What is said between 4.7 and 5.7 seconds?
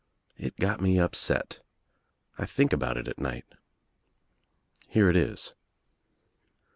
Here it Is.